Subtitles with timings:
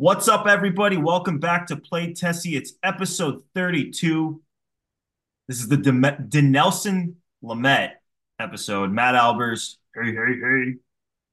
[0.00, 0.96] What's up, everybody?
[0.96, 2.54] Welcome back to Play Tessie.
[2.54, 4.40] It's episode 32.
[5.48, 7.94] This is the Dinelson Lamet
[8.38, 8.92] episode.
[8.92, 10.74] Matt Albers, hey, hey, hey,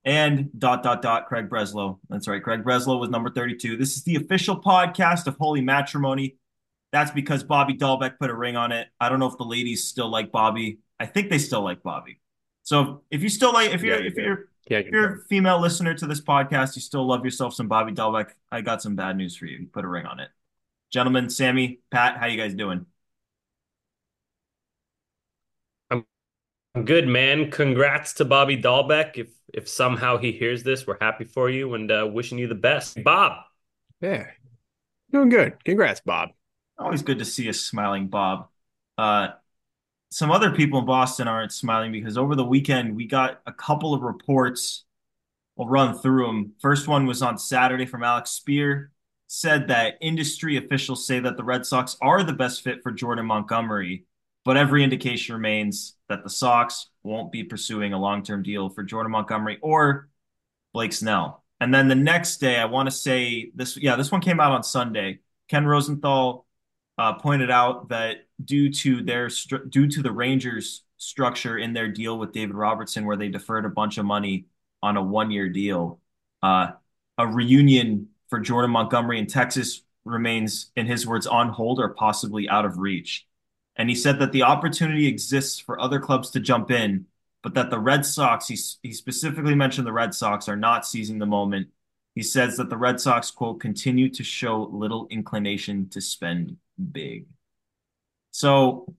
[0.03, 1.99] and dot, dot, dot, Craig Breslow.
[2.09, 2.41] That's right.
[2.41, 3.77] Craig Breslow was number 32.
[3.77, 6.37] This is the official podcast of Holy Matrimony.
[6.91, 8.87] That's because Bobby Dalbec put a ring on it.
[8.99, 10.79] I don't know if the ladies still like Bobby.
[10.99, 12.19] I think they still like Bobby.
[12.63, 15.61] So if you still like, if you're, yeah, if you're, yeah, if you're a female
[15.61, 18.31] listener to this podcast, you still love yourself some Bobby Dalbec.
[18.51, 19.59] I got some bad news for you.
[19.59, 20.29] You put a ring on it.
[20.91, 22.85] Gentlemen, Sammy, Pat, how you guys doing?
[25.91, 26.05] I'm
[26.83, 27.51] good, man.
[27.51, 29.17] Congrats to Bobby Dalbec.
[29.17, 32.55] If if somehow he hears this, we're happy for you and uh, wishing you the
[32.55, 33.01] best.
[33.03, 33.43] Bob.
[34.01, 34.25] Yeah.
[35.11, 35.63] Doing good.
[35.63, 36.29] Congrats, Bob.
[36.77, 38.49] Always good to see a smiling Bob.
[38.97, 39.29] Uh,
[40.15, 43.93] some other people in Boston aren't smiling because over the weekend we got a couple
[43.93, 44.85] of reports.
[45.57, 46.53] We'll run through them.
[46.61, 48.87] First one was on Saturday from Alex Speier.
[49.27, 53.25] Said that industry officials say that the Red Sox are the best fit for Jordan
[53.25, 54.05] Montgomery,
[54.45, 58.83] but every indication remains that the Sox won't be pursuing a long term deal for
[58.83, 60.07] Jordan Montgomery or
[60.71, 61.43] Blake Snell.
[61.59, 64.53] And then the next day, I want to say this, yeah, this one came out
[64.53, 65.19] on Sunday.
[65.49, 66.44] Ken Rosenthal
[66.97, 69.29] uh, pointed out that due to their
[69.69, 73.69] due to the Rangers structure in their deal with David Robertson, where they deferred a
[73.69, 74.45] bunch of money
[74.81, 75.99] on a one year deal,
[76.41, 76.71] uh,
[77.17, 82.47] a reunion for Jordan Montgomery in Texas remains, in his words, on hold or possibly
[82.47, 83.27] out of reach.
[83.75, 87.07] And he said that the opportunity exists for other clubs to jump in,
[87.43, 91.19] but that the Red Sox, he, he specifically mentioned the Red Sox, are not seizing
[91.19, 91.67] the moment.
[92.13, 96.55] He says that the Red Sox, quote, continue to show little inclination to spend
[96.91, 97.27] big.
[98.31, 98.93] So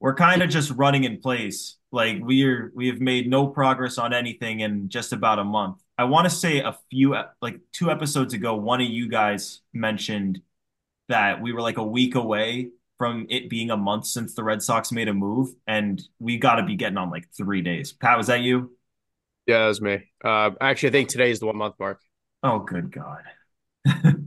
[0.00, 1.76] we're kind of just running in place.
[1.90, 5.82] Like we're we have made no progress on anything in just about a month.
[5.96, 10.40] I want to say a few like two episodes ago, one of you guys mentioned
[11.08, 14.62] that we were like a week away from it being a month since the Red
[14.62, 17.92] Sox made a move, and we got to be getting on like three days.
[17.92, 18.76] Pat, was that you?
[19.46, 20.04] Yeah, that was me.
[20.22, 22.00] Uh, actually, I think today is the one month mark.
[22.42, 23.22] Oh, good God.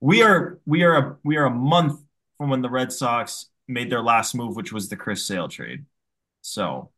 [0.00, 2.00] we are we are a we are a month
[2.36, 5.84] from when the Red Sox made their last move, which was the Chris Sale trade.
[6.40, 6.90] So,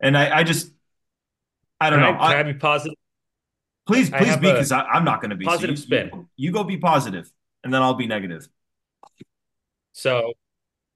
[0.00, 0.72] and I, I just,
[1.80, 2.20] I don't can know.
[2.20, 2.96] I, can I, I be positive?
[3.86, 6.10] Please, please be, because I'm not going to be positive so you, spin.
[6.12, 7.30] You, you go be positive,
[7.62, 8.48] and then I'll be negative.
[9.92, 10.32] So,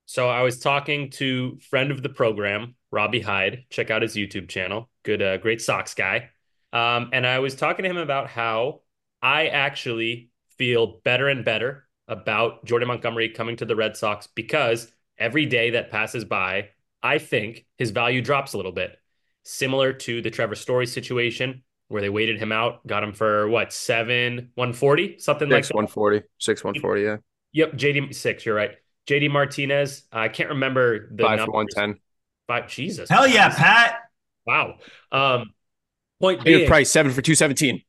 [0.06, 3.64] so I was talking to friend of the program, Robbie Hyde.
[3.70, 4.88] Check out his YouTube channel.
[5.02, 6.30] Good, uh, great Sox guy.
[6.72, 8.80] Um, and I was talking to him about how
[9.20, 14.90] I actually feel better and better about Jordan Montgomery coming to the Red Sox because
[15.18, 16.70] every day that passes by,
[17.02, 18.96] I think his value drops a little bit.
[19.44, 23.72] Similar to the Trevor Story situation where they waited him out, got him for what,
[23.72, 27.16] seven, 140, something six, like 140, six, 140, yeah.
[27.52, 28.72] Yep, JD, six, you're right.
[29.08, 31.44] JD Martinez, I can't remember the five numbers.
[31.44, 32.00] for 110.
[32.48, 33.08] Five, Jesus.
[33.08, 34.00] Hell yeah, Pat.
[34.46, 34.74] Wow.
[35.12, 35.52] Um,
[36.20, 37.82] point being, price seven for 217.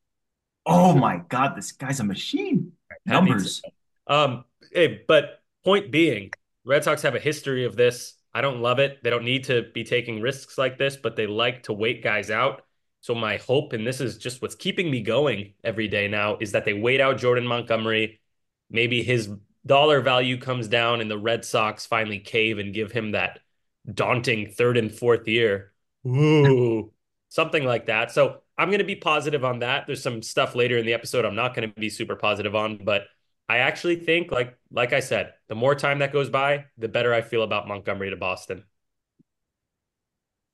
[0.67, 2.73] Oh my God, this guy's a machine.
[3.05, 3.61] Numbers.
[4.05, 6.31] Um, hey, but point being,
[6.65, 8.15] Red Sox have a history of this.
[8.33, 9.01] I don't love it.
[9.01, 12.29] They don't need to be taking risks like this, but they like to wait guys
[12.29, 12.63] out.
[12.99, 16.51] So my hope, and this is just what's keeping me going every day now, is
[16.51, 18.19] that they wait out Jordan Montgomery.
[18.69, 19.29] Maybe his
[19.65, 23.39] dollar value comes down and the Red Sox finally cave and give him that
[23.91, 25.71] daunting third and fourth year.
[26.05, 26.91] Ooh,
[27.29, 28.11] something like that.
[28.11, 29.85] So I'm going to be positive on that.
[29.87, 32.77] There's some stuff later in the episode I'm not going to be super positive on,
[32.83, 33.03] but
[33.49, 37.13] I actually think, like like I said, the more time that goes by, the better
[37.13, 38.63] I feel about Montgomery to Boston.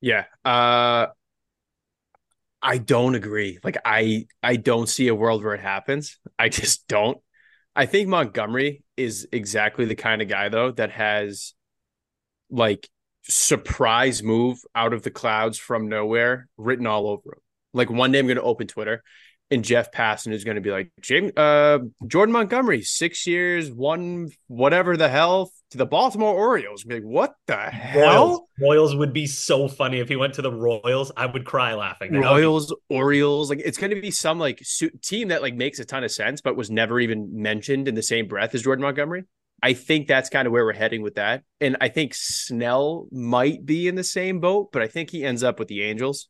[0.01, 0.25] Yeah.
[0.43, 1.07] Uh
[2.61, 3.59] I don't agree.
[3.63, 6.19] Like I I don't see a world where it happens.
[6.39, 7.17] I just don't.
[7.75, 11.53] I think Montgomery is exactly the kind of guy though that has
[12.49, 12.89] like
[13.23, 17.42] surprise move out of the clouds from nowhere written all over him.
[17.73, 19.03] Like one day I'm going to open Twitter
[19.51, 24.29] and Jeff Passan is going to be like, James, uh, Jordan Montgomery, six years, one
[24.47, 26.83] whatever the hell to the Baltimore Orioles.
[26.83, 28.01] Be like, what the hell?
[28.01, 28.41] Royals.
[28.59, 31.11] Royals would be so funny if he went to the Royals.
[31.15, 32.13] I would cry laughing.
[32.13, 35.79] Royals, be- Orioles, like it's going to be some like su- team that like makes
[35.79, 38.83] a ton of sense, but was never even mentioned in the same breath as Jordan
[38.83, 39.25] Montgomery.
[39.61, 41.43] I think that's kind of where we're heading with that.
[41.61, 45.43] And I think Snell might be in the same boat, but I think he ends
[45.43, 46.27] up with the Angels.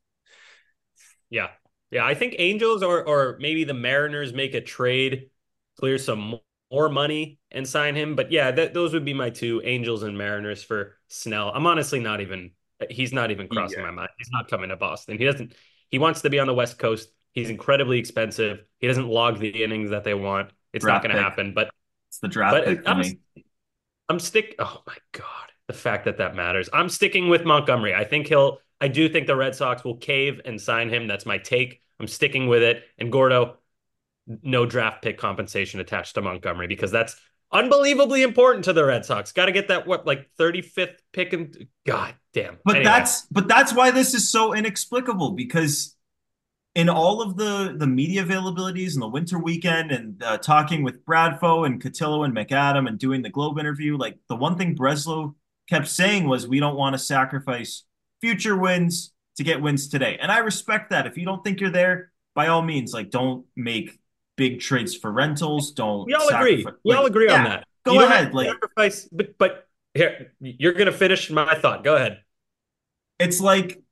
[1.33, 1.49] Yeah,
[1.89, 5.31] yeah, I think Angels or or maybe the Mariners make a trade,
[5.79, 6.39] clear some
[6.71, 8.15] more money and sign him.
[8.15, 11.51] But yeah, that, those would be my two Angels and Mariners for Snell.
[11.53, 12.51] I'm honestly not even
[12.89, 13.85] he's not even crossing yeah.
[13.85, 14.09] my mind.
[14.19, 15.17] He's not coming to Boston.
[15.17, 15.53] He doesn't
[15.89, 17.09] he wants to be on the West Coast.
[17.31, 18.63] He's incredibly expensive.
[18.77, 20.51] He doesn't log the innings that they want.
[20.71, 21.53] It's Draft not going to happen.
[21.55, 21.71] But
[22.09, 23.03] It's the draft but pick I'm.
[24.07, 24.55] I'm stick.
[24.59, 26.69] Oh my god, the fact that that matters.
[26.73, 27.95] I'm sticking with Montgomery.
[27.95, 28.59] I think he'll.
[28.83, 31.07] I do think the Red Sox will cave and sign him.
[31.07, 31.81] That's my take.
[32.01, 32.83] I'm sticking with it.
[32.97, 33.55] And Gordo,
[34.27, 37.15] no draft pick compensation attached to Montgomery because that's
[37.49, 39.31] unbelievably important to the Red Sox.
[39.31, 42.57] Got to get that what like 35th pick and god damn.
[42.65, 45.95] But Anyway, that's but that's why this is so inexplicable because
[46.75, 51.05] in all of the the media availabilities and the winter weekend and uh, talking with
[51.05, 55.35] Bradfo and Cotillo and McAdam and doing the Globe interview, like the one thing Breslow
[55.69, 57.85] kept saying was we don't want to sacrifice
[58.23, 60.17] future wins to get wins today.
[60.21, 61.05] And I respect that.
[61.07, 63.99] If you don't think you're there, by all means, like don't make
[64.37, 65.71] big trades for rentals.
[65.73, 66.57] Don't we all agree.
[66.63, 67.67] sacrifice- We all like, agree on that.
[67.85, 68.33] Go You ahead.
[68.33, 71.83] Like sacrifice, but but here you're gonna finish my thought.
[71.83, 72.21] Go ahead.
[73.19, 73.83] it's like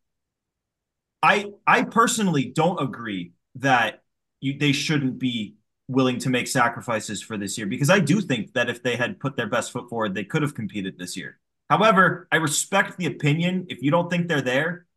[1.22, 4.02] I I personally don't agree that
[4.40, 5.56] you they shouldn't be
[5.90, 9.20] willing to make sacrifices for this year because I do think that if they had
[9.20, 11.38] put their best foot forward, they could have competed this year.
[11.72, 13.68] However, I respect the opinion.
[13.70, 14.88] If you don't think they're there,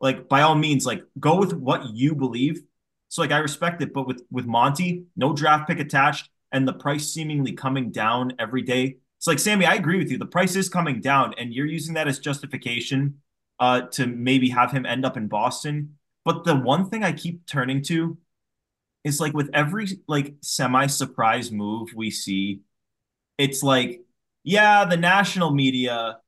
[0.00, 2.60] like by all means, like go with what you believe.
[3.08, 6.72] So like I respect it, but with with Monty, no draft pick attached, and the
[6.72, 8.96] price seemingly coming down every day.
[9.18, 10.18] It's like Sammy, I agree with you.
[10.18, 13.20] The price is coming down, and you're using that as justification
[13.60, 15.98] uh, to maybe have him end up in Boston.
[16.24, 18.18] But the one thing I keep turning to
[19.04, 22.62] is like with every like semi surprise move we see,
[23.38, 24.00] it's like,
[24.44, 26.18] yeah, the national media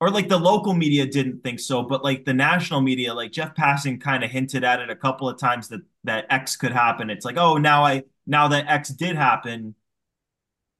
[0.00, 3.54] or like the local media didn't think so, but like the national media, like Jeff
[3.54, 7.10] Passan kind of hinted at it a couple of times that that X could happen.
[7.10, 9.74] It's like, oh, now I now that X did happen,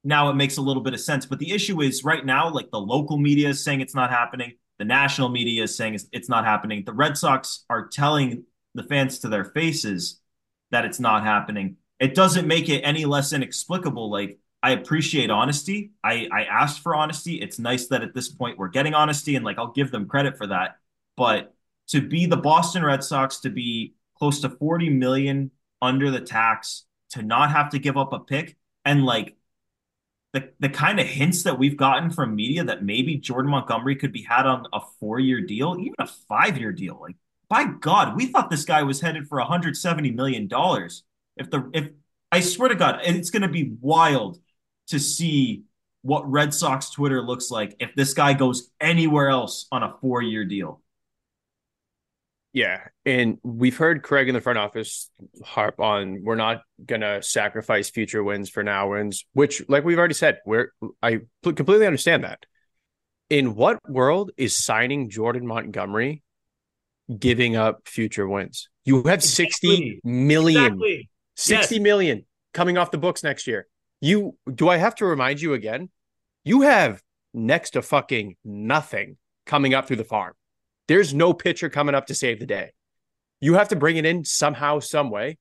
[0.02, 1.26] now it makes a little bit of sense.
[1.26, 4.54] But the issue is right now, like the local media is saying it's not happening.
[4.78, 6.84] The national media is saying it's, it's not happening.
[6.86, 8.44] The Red Sox are telling
[8.74, 10.20] the fans to their faces
[10.70, 11.76] that it's not happening.
[11.98, 14.10] It doesn't make it any less inexplicable.
[14.10, 15.92] Like I appreciate honesty.
[16.04, 17.40] I I asked for honesty.
[17.40, 20.36] It's nice that at this point we're getting honesty, and like I'll give them credit
[20.36, 20.76] for that.
[21.16, 21.54] But
[21.88, 26.84] to be the Boston Red Sox, to be close to 40 million under the tax,
[27.10, 29.36] to not have to give up a pick, and like
[30.32, 34.12] the the kind of hints that we've gotten from media that maybe Jordan Montgomery could
[34.12, 36.98] be had on a four year deal, even a five year deal.
[37.00, 37.16] Like
[37.48, 41.02] by God, we thought this guy was headed for 170 million dollars.
[41.36, 41.88] If the if
[42.30, 44.38] I swear to God, it's going to be wild
[44.90, 45.62] to see
[46.02, 50.22] what Red Sox Twitter looks like if this guy goes anywhere else on a four
[50.22, 50.80] year deal.
[52.52, 55.08] Yeah, and we've heard Craig in the front office
[55.44, 60.14] harp on we're not gonna sacrifice future wins for now wins, which, like we've already
[60.14, 62.44] said, we're I completely understand that.
[63.28, 66.24] In what world is signing Jordan Montgomery
[67.16, 68.68] giving up future wins?
[68.84, 71.10] You have sixty million, Exactly.
[71.36, 71.82] sixty Yes.
[71.82, 73.68] million coming off the books next year.
[74.00, 75.90] You do I have to remind you again?
[76.44, 77.02] You have
[77.34, 79.16] next to fucking nothing
[79.46, 80.34] coming up through the farm.
[80.88, 82.72] There's no pitcher coming up to save the day.
[83.40, 85.38] You have to bring it in somehow, some way.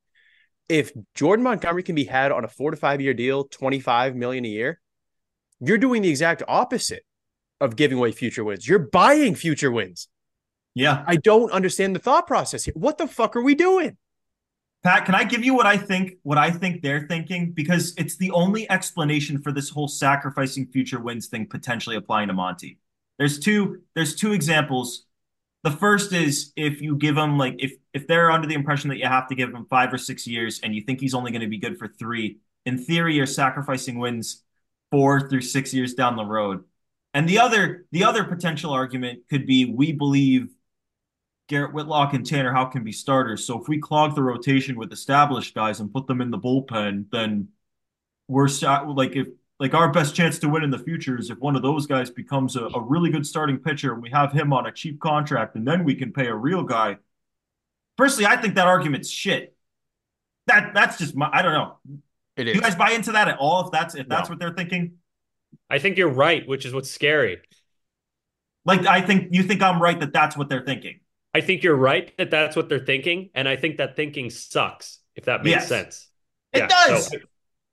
[0.68, 4.46] If Jordan Montgomery can be had on a four to five year deal, 25 million
[4.46, 4.80] a year,
[5.60, 7.04] you're doing the exact opposite
[7.60, 8.68] of giving away future wins.
[8.68, 10.08] You're buying future wins.
[10.76, 11.04] Yeah.
[11.08, 12.74] I don't understand the thought process here.
[12.78, 13.98] What the fuck are we doing?
[14.82, 17.52] Pat, can I give you what I think what I think they're thinking?
[17.52, 22.34] Because it's the only explanation for this whole sacrificing future wins thing potentially applying to
[22.34, 22.80] Monty.
[23.18, 25.06] There's two there's two examples.
[25.64, 28.98] The first is if you give him like if if they're under the impression that
[28.98, 31.42] you have to give him five or six years and you think he's only going
[31.42, 34.44] to be good for three, in theory, you're sacrificing wins
[34.92, 36.64] four through six years down the road.
[37.14, 40.50] And the other the other potential argument could be we believe
[41.50, 43.44] Garrett Whitlock and Tanner Houck be starters.
[43.44, 47.06] So if we clog the rotation with established guys and put them in the bullpen,
[47.12, 47.50] then
[48.28, 48.48] we're
[48.94, 49.28] like if
[49.60, 52.10] like our best chance to win in the future is if one of those guys
[52.10, 55.56] becomes a, a really good starting pitcher and we have him on a cheap contract
[55.56, 56.98] and then we can pay a real guy.
[57.98, 59.58] Personally, I think that argument's shit.
[60.46, 61.78] That that's just my I don't know.
[62.38, 62.56] It Do is.
[62.56, 63.66] you guys buy into that at all?
[63.66, 64.34] If that's if that's No.
[64.34, 64.94] what they're thinking?
[65.68, 67.40] I think you're right, which is what's scary.
[68.66, 71.00] Like I think you think I'm right that that's what they're thinking.
[71.40, 75.00] I think you're right that that's what they're thinking, and I think that thinking sucks.
[75.16, 75.68] If that makes Yes.
[75.68, 76.08] sense.
[76.54, 77.08] It Yeah, does.
[77.08, 77.18] so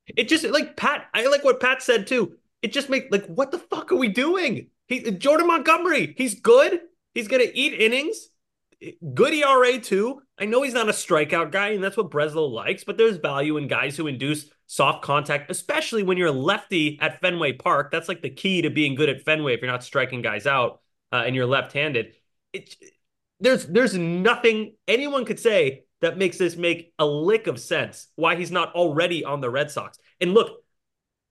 [0.06, 1.08] it just like Pat.
[1.14, 2.36] I like what Pat said too.
[2.62, 4.68] It just makes like what the fuck are we doing?
[4.86, 6.14] He Jordan Montgomery.
[6.16, 6.80] He's good.
[7.14, 8.28] He's gonna eat innings.
[9.14, 10.22] Good ERA too.
[10.38, 12.84] I know he's not a strikeout guy, and that's what Breslow likes.
[12.84, 17.20] But there's value in guys who induce soft contact, especially when you're a lefty at
[17.20, 17.90] Fenway Park.
[17.90, 19.54] That's like the key to being good at Fenway.
[19.54, 22.12] If you're not striking guys out uh, and you're left-handed,
[22.52, 22.74] it,
[23.40, 28.36] there's there's nothing anyone could say that makes this make a lick of sense why
[28.36, 29.98] he's not already on the Red Sox.
[30.20, 30.62] And look,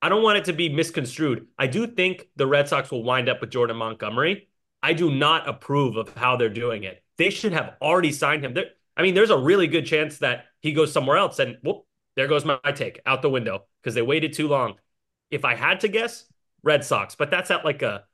[0.02, 1.46] I don't want it to be misconstrued.
[1.58, 4.48] I do think the Red Sox will wind up with Jordan Montgomery.
[4.82, 7.02] I do not approve of how they're doing it.
[7.16, 8.54] They should have already signed him.
[8.54, 11.86] There, I mean, there's a really good chance that he goes somewhere else, and whoop,
[12.14, 14.74] there goes my, take out the window because they waited too long.
[15.30, 16.24] If I had to guess,
[16.62, 18.04] Red Sox, but that's at like a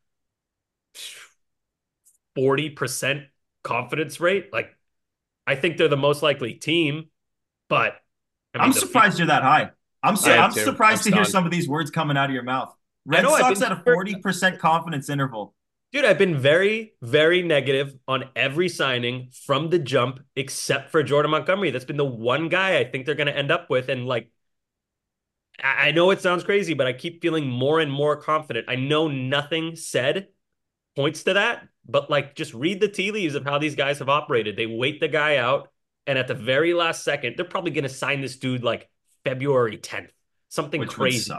[2.37, 3.27] 40%
[3.63, 4.53] confidence rate.
[4.53, 4.77] Like,
[5.47, 7.07] I think they're the most likely team,
[7.69, 7.97] but
[8.55, 9.71] I am surprised you're that high.
[10.03, 12.43] I'm so, I'm surprised I'm to hear some of these words coming out of your
[12.43, 12.75] mouth.
[13.05, 15.55] Red know, Sox at a 40% confidence interval.
[15.93, 21.31] Dude, I've been very, very negative on every signing from the jump, except for Jordan
[21.33, 21.71] Montgomery.
[21.71, 23.89] That's been the one guy I think they're going to end up with.
[23.91, 24.31] And like,
[25.63, 28.67] I know it sounds crazy, but I keep feeling more and more confident.
[28.69, 30.29] I know nothing said
[30.97, 34.09] points to that, but like, just read the tea leaves of how these guys have
[34.09, 34.57] operated.
[34.57, 35.71] They wait the guy out,
[36.07, 38.89] and at the very last second, they're probably going to sign this dude like
[39.25, 40.11] February 10th,
[40.49, 41.33] something Which crazy.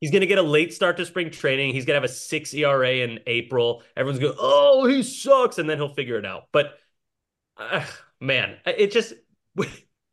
[0.00, 1.72] He's going to get a late start to spring training.
[1.72, 3.84] He's going to have a six ERA in April.
[3.96, 5.58] Everyone's going, oh, he sucks.
[5.58, 6.48] And then he'll figure it out.
[6.52, 6.72] But
[7.56, 7.84] uh,
[8.20, 9.14] man, it just.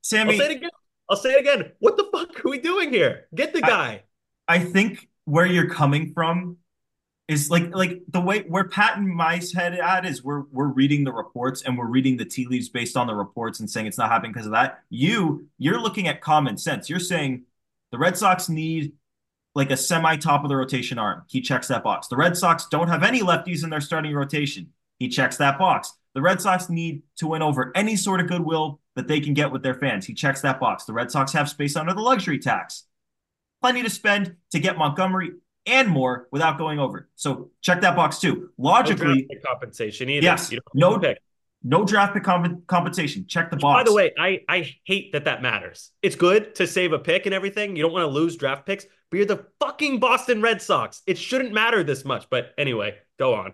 [0.04, 0.34] Sammy.
[0.34, 0.70] I'll say it again.
[1.10, 1.72] I'll say it again.
[1.80, 3.26] What the fuck are we doing here?
[3.34, 4.04] Get the guy.
[4.48, 6.58] I, I think where you're coming from
[7.30, 11.04] is like like the way where Pat and Mice head at is we're we're reading
[11.04, 14.00] the reports and we're reading the tea leaves based on the reports and saying it's
[14.00, 14.80] not happening because of that.
[14.90, 16.90] You you're looking at common sense.
[16.90, 17.44] You're saying
[17.92, 18.94] the Red Sox need
[19.54, 21.24] like a semi top of the rotation arm.
[21.28, 22.08] He checks that box.
[22.08, 24.74] The Red Sox don't have any lefties in their starting rotation.
[24.98, 25.94] He checks that box.
[26.16, 29.52] The Red Sox need to win over any sort of goodwill that they can get
[29.52, 30.08] with their fans.
[30.08, 30.86] He checks that box.
[30.86, 32.86] The Red Sox have space under the luxury tax.
[33.62, 35.34] Plenty to spend to get Montgomery
[35.70, 37.10] and more without going over.
[37.16, 38.50] So check that box too.
[38.58, 40.24] Logically, no compensation either.
[40.24, 41.20] Yes, no pick.
[41.62, 43.26] No draft pick comp- compensation.
[43.28, 43.80] Check the box.
[43.80, 45.92] By the way, I, I hate that that matters.
[46.02, 47.76] It's good to save a pick and everything.
[47.76, 51.02] You don't want to lose draft picks, but you're the fucking Boston Red Sox.
[51.06, 52.30] It shouldn't matter this much.
[52.30, 53.54] But anyway, go on.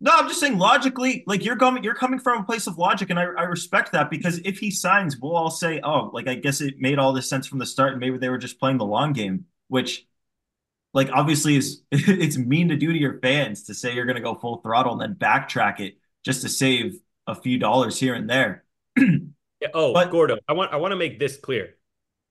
[0.00, 3.10] No, I'm just saying logically, like you're coming, you're coming from a place of logic,
[3.10, 6.36] and I, I respect that because if he signs, we'll all say, oh, like I
[6.36, 8.78] guess it made all this sense from the start, and maybe they were just playing
[8.78, 10.06] the long game, which,
[10.94, 14.22] like, obviously is it's mean to do to your fans to say you're going to
[14.22, 18.28] go full throttle and then backtrack it just to save a few dollars here and
[18.28, 18.64] there.
[18.96, 21.76] yeah, oh, but, Gordo, I want I want to make this clear.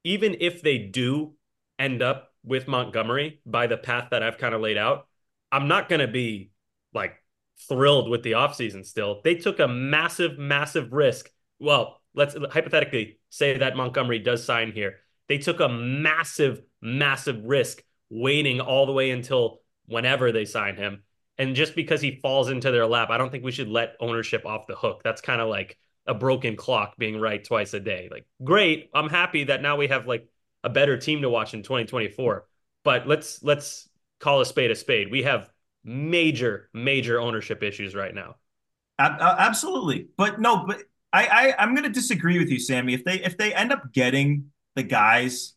[0.04, 1.34] Even if they do
[1.78, 5.08] end up with Montgomery by the path that I've kind of laid out,
[5.52, 6.52] I'm not going to be
[6.94, 7.16] like
[7.68, 9.22] thrilled with the offseason still.
[9.24, 11.30] They took a massive, massive risk.
[11.60, 14.98] Well, let's hypothetically say that Montgomery does sign here.
[15.28, 21.04] They took a massive, massive risk waiting all the way until whenever they sign him
[21.38, 24.46] and just because he falls into their lap, I don't think we should let ownership
[24.46, 25.02] off the hook.
[25.04, 28.10] That's kind of like a broken clock being right twice a day.
[28.12, 28.90] Like, great.
[28.94, 30.28] I'm happy that now we have like
[30.64, 32.48] a better team to watch in 2024.
[32.84, 33.88] But let's let's
[34.20, 35.12] call a spade a spade.
[35.12, 35.50] We have
[35.84, 38.36] major, major ownership issues right now.
[38.98, 40.08] Uh, absolutely.
[40.18, 40.82] But no, but
[41.14, 42.96] I, I I'm gonna disagree with you, Sammy.
[42.96, 45.54] If they if they end up getting the guys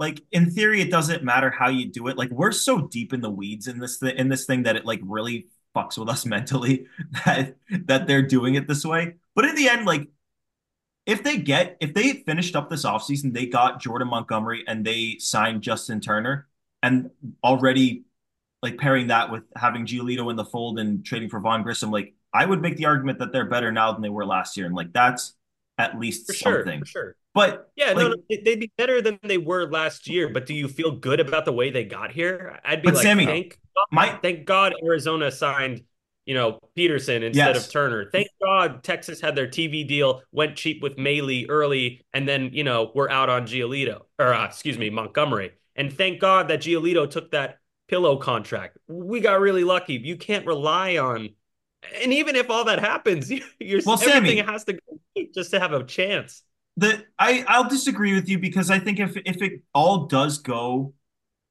[0.00, 2.18] like in theory it doesn't matter how you do it.
[2.18, 4.84] Like we're so deep in the weeds in this th- in this thing that it
[4.84, 6.86] like really fucks with us mentally
[7.24, 9.14] that that they're doing it this way.
[9.36, 10.08] But in the end like
[11.06, 15.16] if they get if they finished up this offseason they got jordan montgomery and they
[15.18, 16.46] signed justin turner
[16.82, 17.10] and
[17.42, 18.04] already
[18.62, 22.14] like pairing that with having Giolito in the fold and trading for Vaughn Grissom, like
[22.32, 24.74] I would make the argument that they're better now than they were last year, and
[24.74, 25.34] like that's
[25.80, 26.78] at least for something.
[26.78, 27.16] Sure, for sure.
[27.34, 30.28] But yeah, like, no, no, they'd be better than they were last year.
[30.28, 32.58] But do you feel good about the way they got here?
[32.64, 35.82] I'd be but like, Sammy, thank God, my, thank God Arizona signed,
[36.26, 37.66] you know, Pederson instead yes.
[37.66, 38.10] of Turner.
[38.10, 42.64] Thank God Texas had their TV deal, went cheap with Mahle early, and then you
[42.64, 45.52] know we're out on Giolito or uh, excuse me Montgomery.
[45.76, 47.58] And thank God that Giolito took that
[47.88, 48.76] pillow contract.
[48.88, 49.94] We got really lucky.
[49.94, 51.30] You can't rely on
[52.02, 55.60] and even if all that happens, you're well, everything Sammy, has to go just to
[55.60, 56.42] have a chance
[56.76, 60.94] the I I'll disagree with you because I think if if it all does go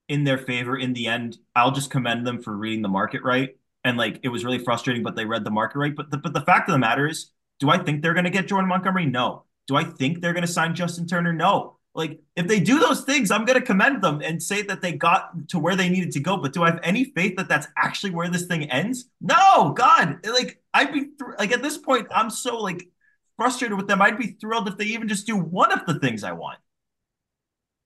[0.08, 3.56] in their favor in the end, I'll just commend them for reading the market right.
[3.84, 5.96] And like it was really frustrating, but they read the market right.
[5.96, 8.32] But the, but the fact of the matter is, do I think they're going to
[8.32, 9.06] get Jordan Montgomery?
[9.06, 9.46] No.
[9.68, 11.32] Do I think they're going to sign Justin Turner?
[11.32, 11.78] No.
[12.00, 14.94] Like if they do those things, I'm going to commend them and say that they
[14.94, 16.38] got to where they needed to go.
[16.38, 19.10] But do I have any faith that that's actually where this thing ends?
[19.20, 20.26] No, God.
[20.26, 22.88] Like I'd be like at this point, I'm so like
[23.36, 24.02] frustrated with them.
[24.02, 26.60] I'd be thrilled if they even just do one of the things I want.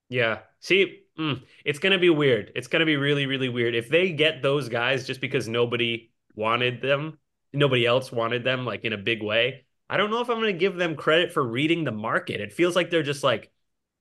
[0.10, 0.42] Yeah.
[0.60, 2.52] See, mm, it's going to be weird.
[2.56, 3.74] It's going to be really, really weird.
[3.74, 7.18] If they get those guys just because nobody wanted them,
[7.52, 10.54] nobody else wanted them, like in a big way, I don't know if I'm going
[10.54, 12.42] to give them credit for reading the market.
[12.42, 13.52] It feels like they're just like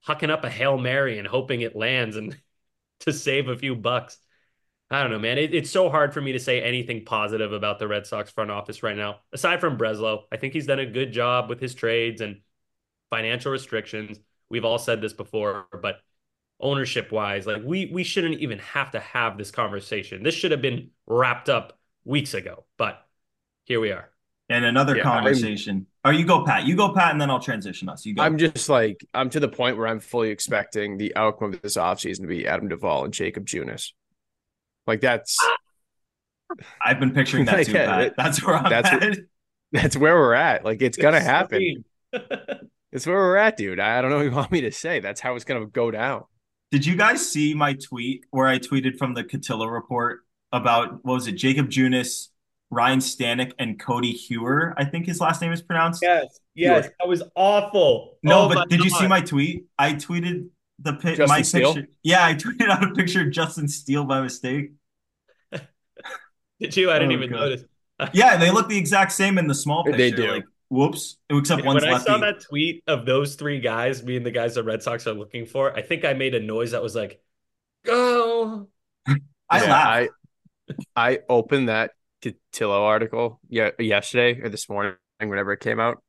[0.07, 2.37] hucking up a Hail Mary and hoping it lands and
[3.01, 4.19] to save a few bucks.
[4.91, 5.39] I don't know, man.
[5.39, 8.51] It, it's so hard for me to say anything positive about the Red Sox front
[8.51, 10.25] office right now, aside from Breslow.
[10.31, 12.41] I think he's done a good job with his trades and
[13.11, 14.19] financial restrictions.
[14.49, 16.01] We've all said this before, but
[16.61, 20.23] ownership wise, like we we shouldn't even have to have this conversation.
[20.23, 23.07] This should have been wrapped up weeks ago, but
[23.65, 24.11] here we are.
[24.49, 25.87] And another Yeah, conversation.
[26.05, 26.65] Or you go, Pat.
[26.67, 28.05] You go, Pat, and then I'll transition us.
[28.05, 28.23] You go.
[28.23, 31.77] I'm just like I'm to the point where I'm fully expecting the outcome of this
[31.77, 33.93] offseason to be Adam Duvall and Jacob Junis.
[34.87, 35.39] Like that's
[36.85, 38.15] I've been picturing that too, yeah, Pat.
[38.17, 39.19] That's where I'm that's at.
[39.73, 40.65] that's where we're at.
[40.65, 41.85] Like it's gonna happen.
[42.95, 43.81] It's where we're at, dude.
[43.81, 45.01] I don't know what you want me to say.
[45.01, 46.25] That's how it's gonna go down.
[46.71, 50.21] Did you guys see my tweet where I tweeted from the Cotillo report
[50.53, 52.29] about what was it, Jacob Junis,
[52.73, 54.73] Ryan Stanek, and Cody Heuer?
[54.77, 56.03] I think his last name is pronounced.
[56.03, 58.19] yes, yes, that was awful.
[58.25, 59.67] No, Oh but did you see my tweet?
[59.79, 60.49] I tweeted
[60.81, 61.75] the pi- Justin my Steele?
[61.75, 61.89] picture.
[62.03, 64.73] Yeah, I tweeted out a picture of Justin Steele by mistake.
[66.61, 66.91] Did you?
[66.91, 67.41] I didn't Oh, even God.
[67.41, 67.65] notice.
[68.15, 69.97] Yeah, they look the exact same in the small picture.
[69.99, 70.27] They do.
[70.33, 72.07] Like, whoops, except When one's I lefty.
[72.11, 75.47] saw that tweet of those three guys being the guys the Red Sox are looking
[75.47, 77.23] for, I think I made a noise that was like,
[77.85, 78.69] "Go!"
[79.07, 80.11] I Yeah, laughed.
[80.97, 86.03] I I opened that Cotillo article yeah yesterday or this morning, whenever it came out,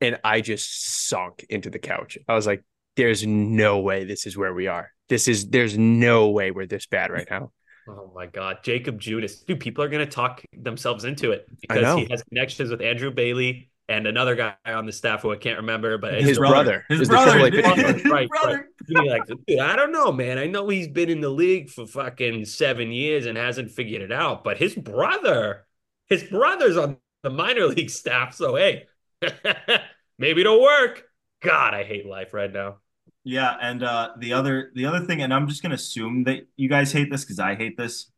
[0.00, 2.18] and I just sunk into the couch.
[2.28, 2.64] I was like,
[2.96, 4.92] "There's no way this is where we are.
[5.08, 7.52] This is there's no way we're this bad right now."
[7.88, 9.60] Oh my God, Jacob Judas, dude!
[9.60, 14.06] People are gonna talk themselves into it because he has connections with Andrew Bailey and
[14.06, 16.84] another guy on the staff who I can't remember, but His brother.
[16.88, 17.38] His is the brother.
[17.38, 17.64] AAA dude.
[17.64, 18.08] pitcher.
[18.10, 18.68] Right, brother.
[18.86, 20.38] You'd like, dude, I don't know, man.
[20.38, 24.12] I know he's been in the league for fucking seven years and hasn't figured it
[24.12, 25.66] out, but his brother,
[26.06, 28.34] his brother's on the minor league staff.
[28.34, 28.86] So hey,
[30.18, 31.04] maybe it'll work.
[31.42, 32.78] God, I hate life right now.
[33.24, 36.68] Yeah, and uh, the other the other thing, and I'm just gonna assume that you
[36.68, 38.10] guys hate this because I hate this.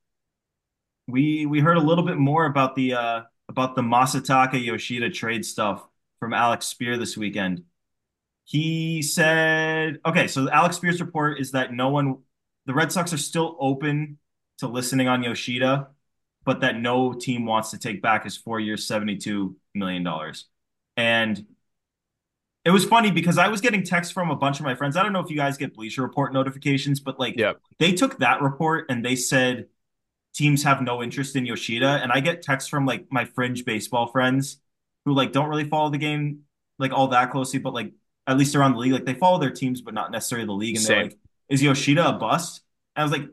[1.07, 5.45] We we heard a little bit more about the uh, about the Masataka Yoshida trade
[5.45, 5.85] stuff
[6.21, 7.65] from Alex Speier this weekend.
[8.45, 12.19] He said, okay, so Alex Speier's report is that no one,
[12.67, 14.19] the Red Sox are still open
[14.59, 15.89] to listening on Yoshida,
[16.45, 20.07] but that no team wants to take back his four years, $72 million.
[20.97, 21.45] And
[22.65, 24.97] it was funny because I was getting texts from a bunch of my friends.
[24.97, 27.61] I don't know if you guys get Bleacher Report notifications, but like Yep.
[27.79, 29.67] they took that report and they said
[30.35, 32.01] teams have no interest in Yoshida.
[32.03, 34.61] And I get texts from like my fringe baseball friends
[35.05, 36.41] who like don't really follow the game
[36.79, 37.93] like all that closely, but like
[38.27, 40.77] at least around the league, like they follow their teams, but not necessarily the league.
[40.77, 42.63] And they're like, is Yoshida a bust?
[42.97, 43.29] And I was like,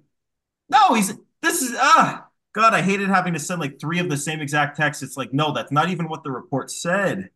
[0.70, 4.18] no, he's this is ah God, I hated having to send like three of the
[4.18, 5.04] same exact texts.
[5.04, 7.30] It's like, no, that's not even what the report said.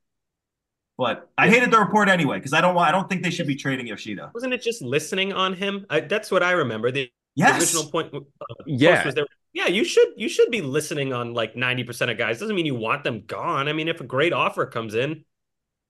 [0.97, 3.47] But I hated the report anyway because I don't want I don't think they should
[3.47, 4.31] be trading Yoshida.
[4.33, 5.85] Wasn't it just listening on him?
[5.89, 6.91] I, that's what I remember.
[6.91, 7.61] The Yes.
[7.61, 8.19] original point uh,
[8.65, 9.05] Yeah.
[9.05, 9.25] was there.
[9.53, 12.39] Yeah, you should you should be listening on like 90% of guys.
[12.39, 13.67] Doesn't mean you want them gone.
[13.67, 15.25] I mean, if a great offer comes in,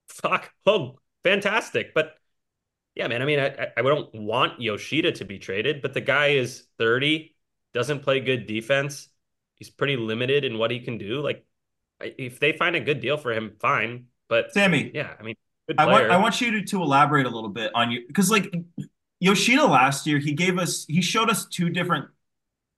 [0.09, 1.93] fuck, oh, fantastic.
[1.93, 2.15] But
[2.95, 6.29] yeah, man, I mean, I, I- don't want Yoshida to be traded, but the guy
[6.29, 7.35] is 30,
[7.73, 9.09] doesn't play good defense.
[9.55, 11.21] He's pretty limited in what he can do.
[11.21, 11.45] Like,
[11.99, 14.07] if they find a good deal for him, fine.
[14.27, 15.35] But Sammy, yeah, I mean,
[15.77, 16.09] I want.
[16.09, 18.51] I want you to, to elaborate a little bit on you because like
[19.19, 22.07] Yoshida last year, he gave us he showed us two different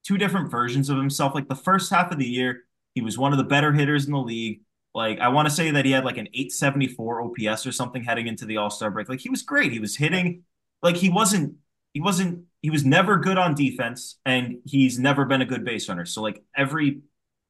[0.04, 1.34] two different versions of himself.
[1.34, 2.64] Like the first half of the year,
[2.96, 4.62] he was one of the better hitters in the league.
[4.94, 8.28] Like I want to say that he had like an 874 OPS or something heading
[8.28, 9.10] into the All-Star break.
[9.10, 9.72] Like he was great.
[9.72, 10.44] He was hitting
[10.82, 11.56] like he wasn't
[11.94, 15.90] he wasn't he was never good on defense and he's never been a good base
[15.90, 16.06] runner.
[16.06, 17.02] So like every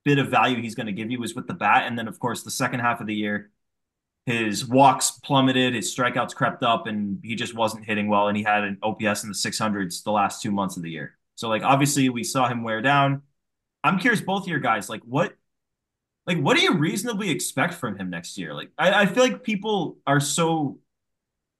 [0.05, 2.19] bit of value he's going to give you is with the bat and then of
[2.19, 3.51] course the second half of the year
[4.25, 8.27] his walks plummeted, his strikeouts crept up, and he just wasn't hitting well.
[8.27, 11.17] And he had an OPS in the 600s the last two months of the year.
[11.35, 13.23] So, like, obviously, we saw him wear down.
[13.83, 15.33] I'm curious, both of your guys, like, what,
[16.25, 18.53] like, what do you reasonably expect from him next year?
[18.53, 20.79] Like, I, I feel like people are so,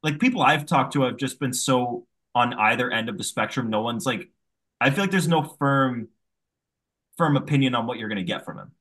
[0.03, 3.69] like, people I've talked to have just been so on either end of the spectrum.
[3.69, 4.29] No one's like,
[4.79, 6.07] I feel like there's no firm,
[7.17, 8.71] firm opinion on what you're going to get from him.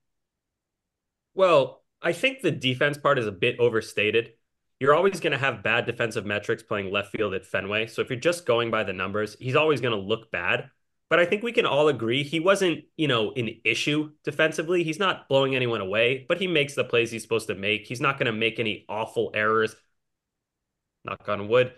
[1.34, 4.32] Well, I think the defense part is a bit overstated.
[4.80, 7.86] You're always going to have bad defensive metrics playing left field at Fenway.
[7.86, 10.70] So if you're just going by the numbers, he's always going to look bad.
[11.12, 14.82] But I think we can all agree he wasn't, you know, an issue defensively.
[14.82, 17.86] He's not blowing anyone away, but he makes the plays he's supposed to make.
[17.86, 19.76] He's not going to make any awful errors.
[21.04, 21.74] Knock on wood.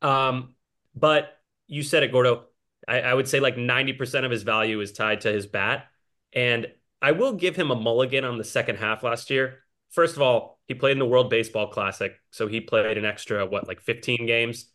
[0.00, 0.54] Um,
[0.94, 2.44] but you said it, Gordo.
[2.86, 5.86] I, I would say like 90% of his value is tied to his bat.
[6.32, 6.68] And
[7.02, 9.58] I will give him a mulligan on the second half last year.
[9.90, 13.44] first of all, he played in the World Baseball Classic, so he played an extra
[13.44, 14.66] what, like 15 games.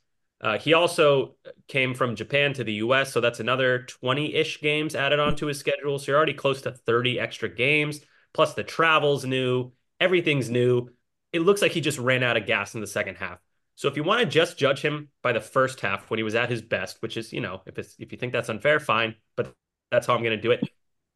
[0.43, 1.35] Uh, he also
[1.69, 5.97] came from Japan to the U.S., so that's another 20-ish games added onto his schedule.
[5.97, 8.01] So you're already close to 30 extra games.
[8.33, 10.89] Plus the travel's new, everything's new.
[11.31, 13.39] It looks like he just ran out of gas in the second half.
[13.75, 16.35] So if you want to just judge him by the first half when he was
[16.35, 19.15] at his best, which is, you know, if it's if you think that's unfair, fine,
[19.35, 19.53] but
[19.91, 20.67] that's how I'm going to do it.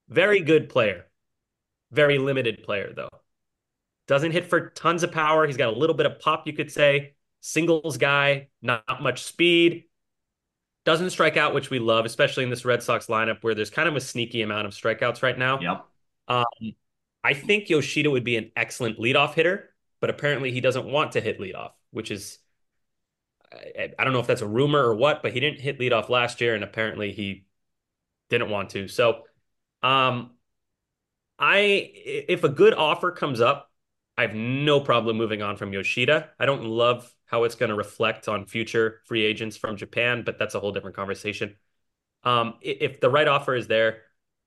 [0.10, 1.06] Very good player.
[1.92, 3.10] Very limited player though.
[4.08, 5.46] Doesn't hit for tons of power.
[5.46, 7.16] He's got a little bit of pop, you could say.
[7.42, 9.86] Singles guy, not much speed.
[10.86, 13.90] Doesn't strike out, which we love, especially in this Red Sox lineup where there's kind
[13.90, 15.60] of a sneaky amount of strikeouts right now.
[15.60, 15.86] Yep.
[16.30, 16.74] Um,
[17.24, 19.70] I think Yoshida would be an excellent leadoff hitter,
[20.00, 22.40] but apparently he doesn't want to hit leadoff, which is
[23.52, 26.10] I, I don't know if that's a rumor or what, but he didn't hit leadoff
[26.10, 27.46] last year, and apparently he
[28.30, 28.88] didn't want to.
[28.88, 29.24] So,
[29.84, 30.32] um,
[31.40, 33.72] I if a good offer comes up,
[34.18, 36.30] I have no problem moving on from Yoshida.
[36.40, 40.40] I don't love how it's going to reflect on future free agents from Japan, but
[40.40, 41.56] that's a whole different conversation.
[42.24, 44.02] Um, if the right offer is there,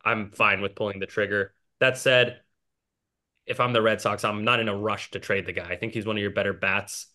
[0.04, 1.54] I'm fine with pulling the trigger.
[1.78, 2.40] That said,
[3.46, 5.68] if I'm the Red Sox, I'm not in a rush to trade the guy.
[5.68, 7.06] I think he's one of your better bats.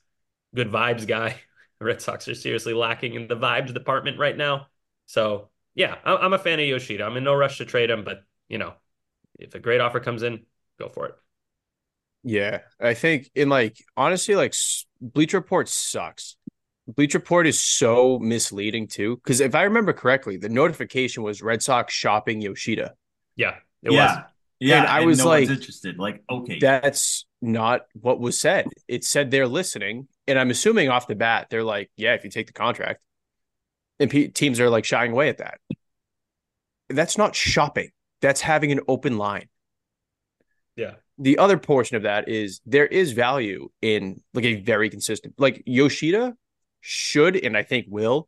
[0.53, 1.35] Good vibes guy.
[1.79, 4.67] The Red Sox are seriously lacking in the vibes department right now.
[5.07, 7.03] So yeah, I'm a fan of Yoshida.
[7.03, 8.73] I'm in no rush to trade him, but you know,
[9.39, 10.45] if a great offer comes in,
[10.79, 11.15] go for it.
[12.27, 14.55] Yeah, I think in like honestly, like
[14.99, 16.37] Bleach Report sucks.
[16.87, 19.17] Bleach Report is so misleading too.
[19.17, 22.95] Because if I remember correctly, the notification was Red Sox shopping Yoshida.
[23.35, 24.15] Yeah, it yeah.
[24.15, 24.25] was.
[24.59, 25.99] Yeah, and I and was no like, interested.
[25.99, 28.69] Like, okay, that's not what was said.
[28.87, 32.31] It said they're listening, and I'm assuming off the bat they're like, yeah, if you
[32.31, 33.01] take the contract,
[33.99, 35.59] and pe- teams are like shying away at that.
[36.89, 37.89] That's not shopping.
[38.21, 39.47] That's having an open line.
[40.75, 40.95] Yeah.
[41.17, 45.63] The other portion of that is there is value in like a very consistent, like
[45.65, 46.35] Yoshida
[46.81, 48.27] should and I think will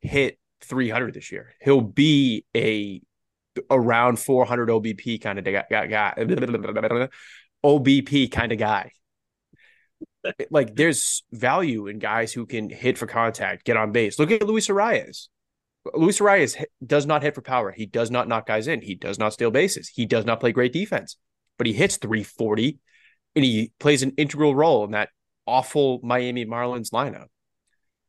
[0.00, 1.54] hit 300 this year.
[1.60, 3.02] He'll be a
[3.70, 6.14] around 400 OBP kind of guy, guy
[7.64, 8.90] OBP kind of guy.
[10.50, 14.18] like there's value in guys who can hit for contact, get on base.
[14.18, 15.28] Look at Luis Arraez.
[15.92, 17.70] Luis Arraez does not hit for power.
[17.70, 18.80] He does not knock guys in.
[18.80, 19.88] He does not steal bases.
[19.88, 21.16] He does not play great defense,
[21.58, 22.78] but he hits 340
[23.36, 25.10] and he plays an integral role in that
[25.46, 27.26] awful Miami Marlins lineup.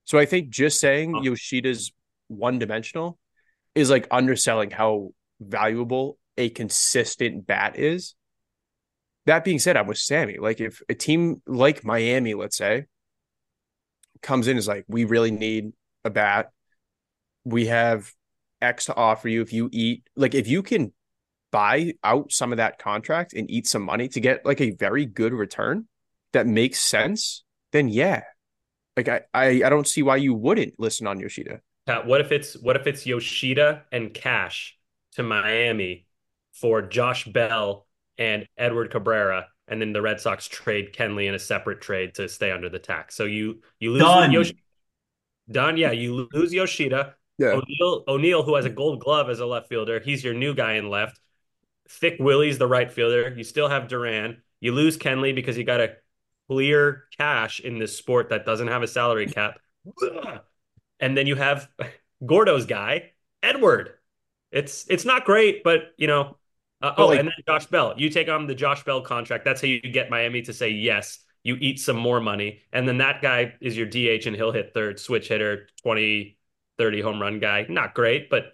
[0.06, 1.92] So I think just saying Yoshida's
[2.28, 3.18] one dimensional
[3.74, 8.16] is like underselling how valuable a consistent bat is.
[9.26, 10.38] That being said, I'm with Sammy.
[10.38, 12.86] Like if a team like Miami, let's say,
[14.22, 16.52] comes in is like, we really need a bat.
[17.44, 18.12] We have
[18.62, 19.42] X to offer you.
[19.42, 20.94] If you eat, like if you can
[21.56, 25.06] buy out some of that contract and eat some money to get like a very
[25.06, 25.88] good return
[26.34, 28.24] that makes sense, then yeah.
[28.98, 31.62] Like I I, I don't see why you wouldn't listen on Yoshida.
[31.88, 34.78] Pat, what if it's what if it's Yoshida and cash
[35.14, 36.08] to Miami
[36.52, 37.88] for Josh Bell
[38.18, 42.28] and Edward Cabrera, and then the Red Sox trade Kenley in a separate trade to
[42.28, 43.16] stay under the tax.
[43.16, 44.32] So you you lose Done.
[44.34, 44.60] Yoshida.
[45.50, 45.78] Done.
[45.78, 47.16] Yeah, you lose Yoshida.
[47.38, 47.60] Yeah.
[47.60, 50.74] O'Neill, O'Neill, who has a Gold Glove as a left fielder, he's your new guy
[50.74, 51.20] in left.
[51.90, 53.34] Thick Willie's the right fielder.
[53.36, 54.42] You still have Duran.
[54.60, 55.96] You lose Kenley because you got to
[56.48, 59.60] clear cash in this sport that doesn't have a salary cap.
[60.98, 61.68] And then you have
[62.26, 63.12] Gordo's guy,
[63.44, 63.96] Edward.
[64.50, 66.38] It's it's not great, but you know.
[66.82, 67.94] Uh, oh, like, and then Josh Bell.
[67.98, 69.44] You take on the Josh Bell contract.
[69.44, 71.20] That's how you get Miami to say yes.
[71.44, 74.74] You eat some more money, and then that guy is your DH, and he'll hit
[74.74, 76.38] third, switch hitter, 20,
[76.78, 77.66] 30 home run guy.
[77.68, 78.54] Not great, but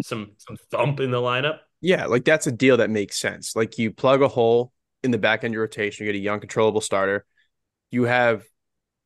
[0.00, 1.58] some some thump in the lineup.
[1.84, 3.54] Yeah, like that's a deal that makes sense.
[3.54, 6.22] Like you plug a hole in the back end of your rotation, you get a
[6.22, 7.26] young, controllable starter.
[7.90, 8.44] You have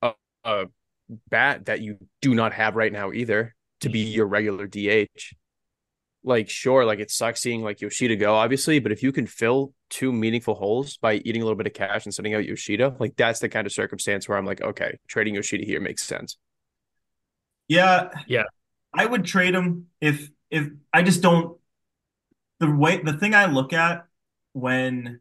[0.01, 0.13] a,
[0.45, 0.67] a
[1.29, 4.15] bat that you do not have right now either to be mm-hmm.
[4.15, 5.35] your regular DH
[6.25, 9.73] like sure, like it sucks seeing like Yoshida go, obviously, but if you can fill
[9.89, 13.17] two meaningful holes by eating a little bit of cash and sending out Yoshida, like
[13.17, 16.37] that's the kind of circumstance where I'm like, okay, trading Yoshida here makes sense.
[17.67, 18.11] Yeah.
[18.27, 18.45] Yeah.
[18.93, 21.58] I would trade him if if I just don't
[22.61, 24.07] the way the thing I look at
[24.53, 25.21] when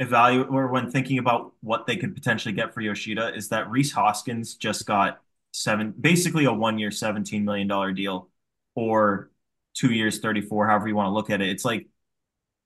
[0.00, 3.92] evaluate or when thinking about what they could potentially get for Yoshida is that Rhys
[3.92, 5.20] Hoskins just got
[5.52, 8.28] seven basically a one year $17 million deal
[8.74, 9.30] or
[9.74, 11.48] two years, 34, however you want to look at it.
[11.48, 11.88] It's like,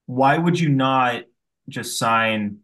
[0.06, 1.24] why would you not
[1.68, 2.58] just sign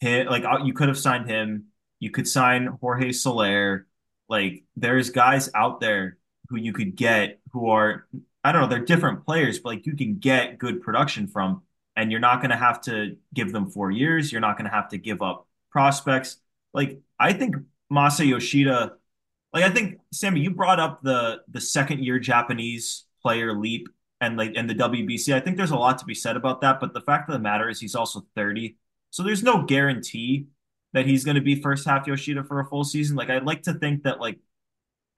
[0.00, 0.26] him?
[0.26, 1.66] Like, uh, you could have signed him.
[2.00, 3.86] You could sign Jorge Soler.
[4.28, 6.18] Like, there's guys out there
[6.48, 8.06] who you could get who are,
[8.44, 11.62] I don't know, they're different players, but like you can get good production from.
[11.96, 14.32] and you're not going to have to give them four years.
[14.32, 16.38] You're not going to have to give up prospects.
[16.74, 17.56] Like I think
[17.92, 18.94] Masa Yoshida,
[19.52, 23.88] like I think Sammy, you brought up the the second year Japanese player leap
[24.20, 25.34] and like in the WBC.
[25.34, 26.80] I think there's a lot to be said about that.
[26.80, 28.76] But the fact of the matter is he's also 30.
[29.10, 30.46] So there's no guarantee
[30.92, 33.16] that he's going to be first half Yoshida for a full season.
[33.16, 34.38] Like I'd like to think that like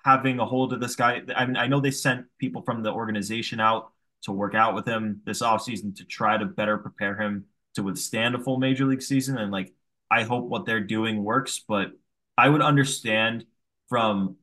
[0.06, 1.20] having a hold of this guy.
[1.34, 3.90] I mean, I know they sent people from the organization out
[4.22, 8.36] to work out with him this offseason to try to better prepare him to withstand
[8.36, 9.36] a full major league season.
[9.36, 9.74] And like,
[10.08, 11.90] I hope what they're doing works, but
[12.38, 13.46] I would understand
[13.88, 14.36] from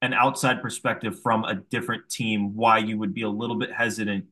[0.00, 4.24] an outside perspective from a different team why you would be a little bit hesitant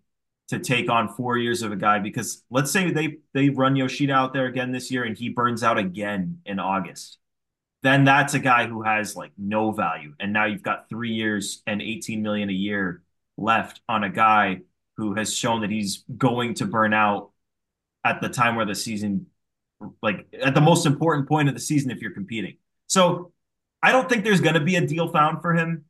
[0.48, 4.12] to take on four years of a guy because let's say they they run Yoshida
[4.12, 7.18] out there again this year and he burns out again in August.
[7.84, 10.14] Then that's a guy who has like no value.
[10.18, 13.02] And now you've got three years and 18 million a year
[13.36, 14.60] left on a guy
[14.96, 17.32] who has shown that he's going to burn out
[18.02, 19.26] at the time where the season,
[20.02, 22.56] like at the most important point of the season, if you're competing.
[22.86, 23.32] So
[23.82, 25.84] I don't think there's going to be a deal found for him.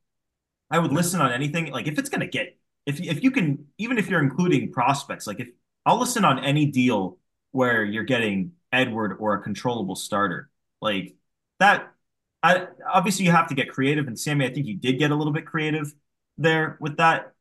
[0.72, 1.70] I would listen on anything.
[1.70, 5.28] Like if it's going to get, if if you can, even if you're including prospects,
[5.28, 5.48] like if
[5.86, 7.18] I'll listen on any deal
[7.52, 11.14] where you're getting Edward or a controllable starter, like
[11.64, 11.90] that.
[12.42, 15.14] I obviously you have to get creative, and Sammy, I think you did get a
[15.14, 15.94] little bit creative
[16.36, 17.32] there with that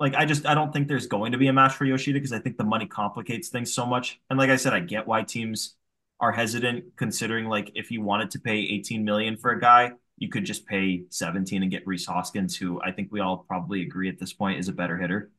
[0.00, 2.32] like I just I don't think there's going to be a match for Yoshida because
[2.32, 4.20] I think the money complicates things so much.
[4.30, 5.74] And like I said, I get why teams
[6.20, 10.28] are hesitant considering like if you wanted to pay 18 million for a guy, you
[10.28, 14.08] could just pay 17 and get Rhys Hoskins, who I think we all probably agree
[14.08, 15.30] at this point is a better hitter.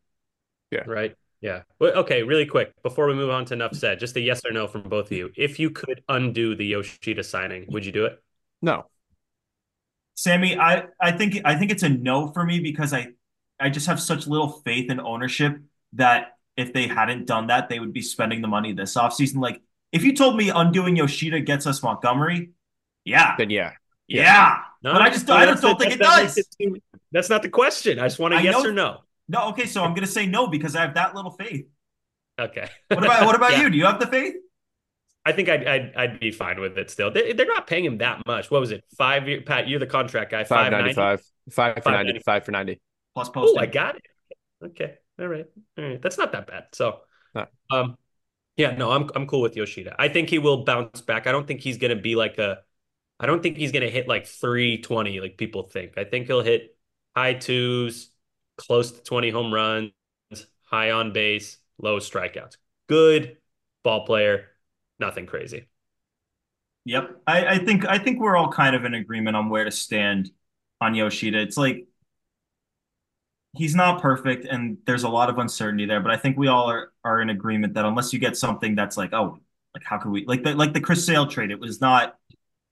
[0.71, 0.83] Yeah.
[0.85, 1.15] Right.
[1.41, 1.63] Yeah.
[1.79, 4.51] Well, okay, really quick before we move on to enough said, just a yes or
[4.51, 5.31] no from both of you.
[5.37, 8.21] If you could undo the Yoshida signing, would you do it?
[8.61, 8.87] No.
[10.15, 13.09] Sammy, I, I think I think it's a no for me because I
[13.57, 15.57] I just have such little faith in ownership
[15.93, 19.37] that if they hadn't done that, they would be spending the money this offseason.
[19.37, 19.61] Like,
[19.93, 22.51] if you told me undoing Yoshida gets us Montgomery,
[23.05, 23.35] yeah.
[23.37, 23.71] Then yeah.
[24.07, 24.23] Yeah.
[24.23, 24.57] yeah.
[24.83, 26.37] No, but I just, I just don't think it does.
[26.37, 27.99] It that's not the question.
[27.99, 29.01] I just want a I yes know, or no.
[29.29, 31.67] No, okay, so I'm gonna say no because I have that little faith.
[32.39, 32.67] Okay.
[32.87, 33.61] what about what about yeah.
[33.61, 33.69] you?
[33.69, 34.35] Do you have the faith?
[35.25, 37.11] I think I'd, I'd, I'd be fine with it still.
[37.11, 38.49] They, are not paying him that much.
[38.49, 38.83] What was it?
[38.97, 40.43] Five year Pat, you're the contract guy.
[40.43, 41.21] Five ninety five.
[41.51, 42.19] Five for ninety.
[42.19, 42.81] Five for ninety
[43.13, 43.53] plus post.
[43.55, 44.01] Oh, I got it.
[44.63, 44.95] Okay.
[45.19, 45.45] All right.
[45.77, 46.01] All right.
[46.01, 46.65] That's not that bad.
[46.73, 47.01] So,
[47.69, 47.97] um,
[48.57, 49.95] yeah, no, I'm I'm cool with Yoshida.
[49.99, 51.27] I think he will bounce back.
[51.27, 52.59] I don't think he's gonna be like a.
[53.19, 55.97] I don't think he's gonna hit like 320 like people think.
[55.97, 56.75] I think he'll hit
[57.15, 58.09] high twos,
[58.59, 59.91] close to 20 home runs,
[60.63, 62.57] high on base, low strikeouts.
[62.87, 63.37] Good
[63.83, 64.47] ball player,
[64.99, 65.67] nothing crazy.
[66.85, 69.71] Yep, I, I think I think we're all kind of in agreement on where to
[69.71, 70.31] stand
[70.81, 71.39] on Yoshida.
[71.41, 71.87] It's like
[73.55, 76.69] he's not perfect and there's a lot of uncertainty there, but I think we all
[76.69, 79.39] are are in agreement that unless you get something that's like, oh,
[79.73, 82.17] like how could we like the like the Chris Sale trade, it was not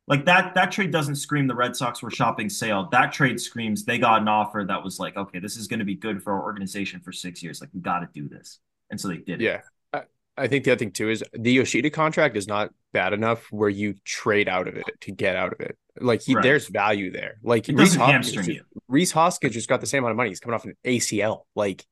[0.08, 2.88] like that that trade doesn't scream the Red Sox were shopping Sale.
[2.92, 5.86] That trade screams they got an offer that was like, okay, this is going to
[5.86, 7.60] be good for our organization for six years.
[7.60, 9.42] Like we got to do this, and so they did.
[9.42, 10.04] Yeah, I,
[10.38, 13.70] I think the other thing too is the Yoshida contract is not bad enough where
[13.70, 15.78] you trade out of it to get out of it.
[16.00, 16.44] Like he, right.
[16.44, 17.38] there's value there.
[17.44, 20.30] Like Rhys Hoskins, Rhys Hoskins just got the same amount of money.
[20.30, 21.42] He's coming off an ACL.
[21.54, 21.86] Like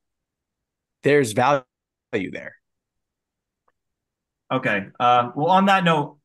[1.03, 1.63] there's value
[2.13, 2.55] there.
[4.51, 4.87] Okay.
[4.99, 6.17] Uh, well, on that note,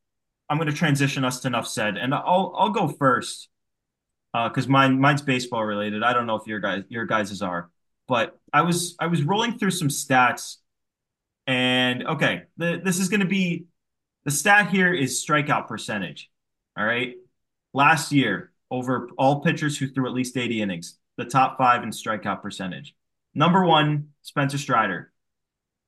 [0.50, 3.48] I'm going to transition us to enough said, and I'll I'll go first
[4.32, 6.02] because uh, mine mine's baseball related.
[6.02, 7.70] I don't know if your guys your guys's are,
[8.08, 10.56] but I was I was rolling through some stats,
[11.46, 13.66] and okay, the, this is going to be
[14.24, 16.28] the stat here is strikeout percentage.
[16.76, 17.14] All right.
[17.72, 21.90] Last year, over all pitchers who threw at least 80 innings, the top five in
[21.90, 22.94] strikeout percentage.
[23.34, 25.12] Number one, Spencer Strider.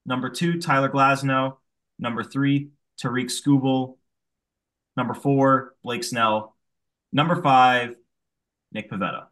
[0.06, 1.56] Number two, Tyler Glasnow.
[1.98, 3.96] Number three, Tarik Skubal.
[4.96, 6.54] Number four, Blake Snell.
[7.12, 7.96] Number five,
[8.72, 9.26] Nick Pivetta.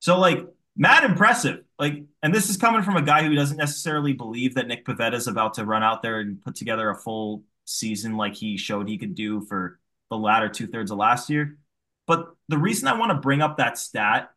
[0.00, 1.64] So, like, mad impressive.
[1.78, 5.14] Like, and this is coming from a guy who doesn't necessarily believe that Nick Pivetta
[5.14, 8.88] is about to run out there and put together a full season like he showed
[8.88, 9.78] he could do for
[10.10, 11.58] the latter two thirds of last year.
[12.06, 14.30] But the reason I want to bring up that stat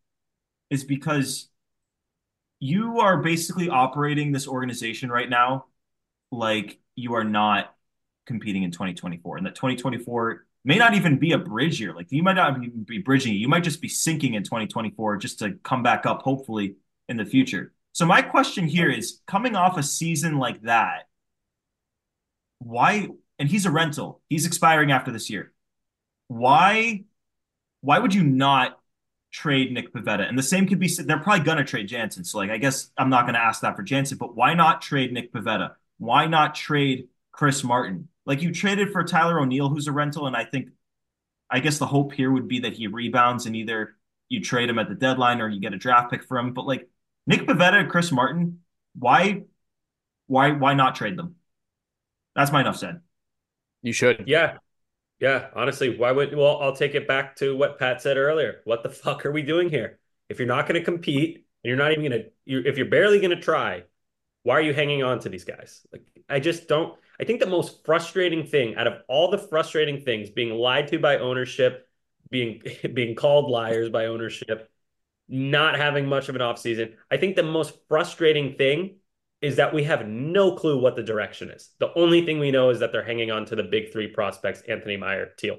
[0.69, 1.49] is because
[2.59, 5.65] you are basically operating this organization right now
[6.31, 7.73] like you are not
[8.27, 12.21] competing in 2024 and that 2024 may not even be a bridge year like you
[12.21, 15.81] might not even be bridging you might just be sinking in 2024 just to come
[15.81, 16.75] back up hopefully
[17.09, 21.07] in the future so my question here is coming off a season like that
[22.59, 23.07] why
[23.39, 25.53] and he's a rental he's expiring after this year
[26.27, 27.03] why
[27.81, 28.79] why would you not
[29.29, 30.27] trade Nick Pivetta?
[30.27, 32.23] And the same could be said they're probably gonna trade Jansen.
[32.23, 35.13] So like I guess I'm not gonna ask that for Jansen, but why not trade
[35.13, 35.75] Nick Pivetta?
[35.97, 38.07] why not trade Chris Martin?
[38.27, 40.67] Like you traded for Tyler O'Neill, who's a rental, and I think,
[41.49, 43.95] I guess the hope here would be that he rebounds and either
[44.27, 46.53] you trade him at the deadline or you get a draft pick for him.
[46.53, 46.89] But like
[47.25, 48.59] Nick Pivetta and Chris Martin,
[48.99, 49.43] why,
[50.27, 51.35] why, why not trade them?
[52.35, 52.99] That's my enough said.
[53.81, 54.25] You should.
[54.27, 54.57] Yeah.
[55.21, 55.47] Yeah.
[55.55, 58.59] Honestly, why would, well, I'll take it back to what Pat said earlier.
[58.65, 59.99] What the fuck are we doing here?
[60.27, 62.87] If you're not going to compete and you're not even going to, you if you're
[62.87, 63.83] barely going to try,
[64.43, 65.87] why are you hanging on to these guys?
[65.93, 66.97] Like, I just don't.
[67.19, 70.99] I think the most frustrating thing out of all the frustrating things being lied to
[70.99, 71.87] by ownership,
[72.29, 72.61] being
[72.93, 74.69] being called liars by ownership,
[75.27, 76.93] not having much of an offseason.
[77.09, 78.97] I think the most frustrating thing
[79.41, 81.69] is that we have no clue what the direction is.
[81.79, 84.63] The only thing we know is that they're hanging on to the big three prospects,
[84.67, 85.57] Anthony Mayer, Teel.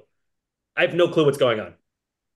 [0.76, 1.74] I have no clue what's going on.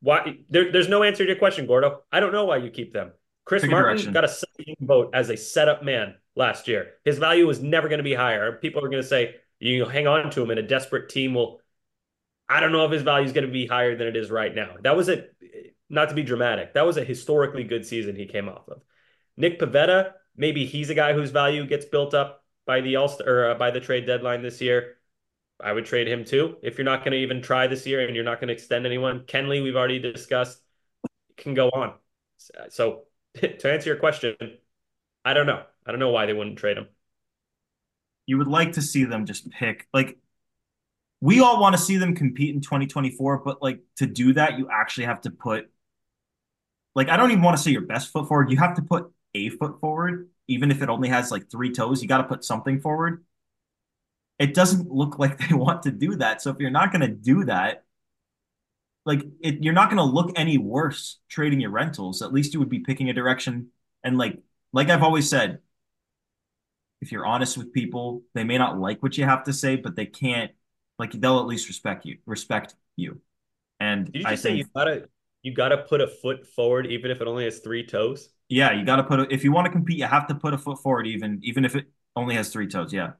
[0.00, 2.02] Why there, there's no answer to your question, Gordo.
[2.10, 3.12] I don't know why you keep them.
[3.44, 4.12] Chris Martin direction.
[4.12, 6.94] got a vote as a setup man last year.
[7.04, 8.52] His value was never going to be higher.
[8.52, 11.60] People are going to say you hang on to him, and a desperate team will.
[12.48, 14.54] I don't know if his value is going to be higher than it is right
[14.54, 14.74] now.
[14.82, 15.24] That was a
[15.88, 16.74] not to be dramatic.
[16.74, 18.82] That was a historically good season he came off of.
[19.36, 23.50] Nick Pivetta, maybe he's a guy whose value gets built up by the all or
[23.50, 24.96] uh, by the trade deadline this year.
[25.62, 28.16] I would trade him too if you're not going to even try this year and
[28.16, 29.20] you're not going to extend anyone.
[29.20, 30.60] Kenley, we've already discussed,
[31.36, 31.94] can go on.
[32.70, 33.02] So
[33.34, 34.36] to answer your question,
[35.24, 35.62] I don't know.
[35.86, 36.88] I don't know why they wouldn't trade him.
[38.26, 40.18] You would like to see them just pick like
[41.22, 44.68] we all want to see them compete in 2024, but like to do that, you
[44.68, 45.70] actually have to put
[46.96, 48.50] like I don't even want to say your best foot forward.
[48.50, 52.02] You have to put a foot forward, even if it only has like three toes.
[52.02, 53.24] You got to put something forward.
[54.40, 56.42] It doesn't look like they want to do that.
[56.42, 57.84] So if you're not going to do that,
[59.06, 62.20] like it, you're not going to look any worse trading your rentals.
[62.20, 63.68] At least you would be picking a direction.
[64.02, 64.38] And like
[64.72, 65.60] like I've always said,
[67.02, 69.96] if you're honest with people, they may not like what you have to say, but
[69.96, 70.52] they can't
[71.00, 73.20] like they'll at least respect you, respect you.
[73.80, 75.08] And Did you I say you gotta
[75.42, 78.28] you gotta put a foot forward even if it only has three toes?
[78.48, 80.58] Yeah, you gotta put a, if you want to compete, you have to put a
[80.58, 82.92] foot forward even even if it only has three toes.
[82.92, 83.12] Yeah.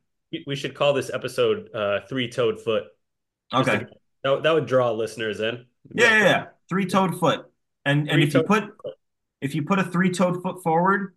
[0.47, 2.85] We should call this episode uh three toed foot.
[3.53, 3.81] Okay.
[3.81, 3.87] To,
[4.23, 5.66] that, that would draw listeners in.
[5.92, 6.45] Yeah, yeah, yeah.
[6.68, 7.51] Three toed foot.
[7.85, 8.95] And and if you put foot.
[9.40, 11.16] if you put a three toed foot forward,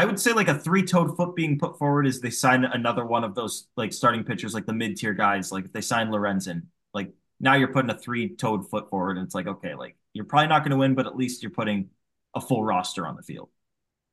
[0.00, 3.22] I would say like a three-toed foot being put forward is they sign another one
[3.22, 5.52] of those like starting pitchers, like the mid-tier guys.
[5.52, 6.62] Like if they sign Lorenzen,
[6.94, 10.48] like now you're putting a three-toed foot forward, and it's like okay, like you're probably
[10.48, 11.90] not going to win, but at least you're putting
[12.34, 13.50] a full roster on the field.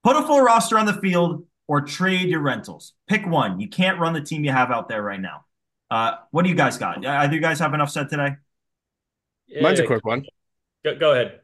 [0.04, 2.92] Put a full roster on the field or trade your rentals.
[3.08, 3.62] Pick one.
[3.62, 5.46] You can't run the team you have out there right now.
[5.90, 7.06] Uh, what do you guys got?
[7.06, 8.36] Either you guys have enough said today?
[9.48, 10.26] Yeah, Mine's a quick one.
[10.84, 11.40] Go, go ahead.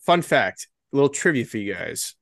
[0.00, 2.16] Fun fact, a little trivia for you guys.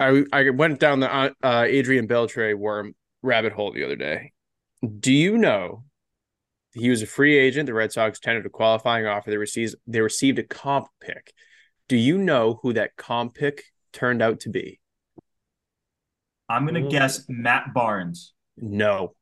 [0.00, 4.32] I I went down the uh, uh, Adrian Beltre worm rabbit hole the other day.
[4.98, 5.84] Do you know
[6.74, 7.66] he was a free agent?
[7.66, 9.30] The Red Sox tendered a qualifying offer.
[9.30, 11.32] They received they received a comp pick.
[11.88, 14.80] Do you know who that comp pick turned out to be?
[16.48, 18.34] I'm gonna guess Matt Barnes.
[18.56, 19.14] No.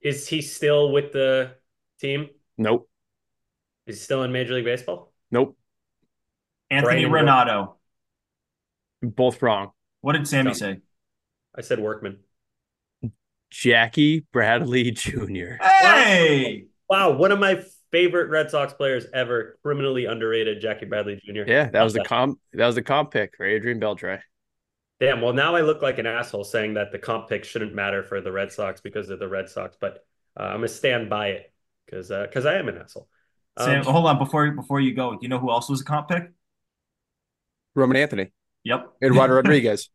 [0.00, 1.54] Is he still with the
[2.00, 2.28] team?
[2.58, 2.88] Nope.
[3.86, 5.12] Is he still in Major League Baseball?
[5.30, 5.56] Nope.
[6.70, 7.74] Anthony Brandon Ranaudo.
[9.10, 9.70] Both wrong.
[10.00, 10.80] What did Sammy say?
[11.56, 12.18] I said Workman.
[13.50, 15.62] Jackie Bradley Jr.
[15.62, 16.66] Hey!
[16.88, 17.62] Wow, one of my
[17.92, 21.44] favorite Red Sox players ever, criminally underrated Jackie Bradley Jr.
[21.46, 24.20] Yeah, that was the comp that was the comp pick for Adrian Beltre.
[25.00, 28.02] Damn, well now I look like an asshole saying that the comp pick shouldn't matter
[28.02, 30.04] for the Red Sox because of the Red Sox, but
[30.38, 31.52] uh, I'm gonna stand by it
[31.86, 33.08] because because uh, I am an asshole.
[33.56, 35.16] Um, Sam, hold on before before you go.
[35.20, 36.30] You know who else was a comp pick?
[37.76, 38.32] Roman Anthony.
[38.64, 38.92] Yep.
[39.02, 39.90] Eduardo Rodriguez.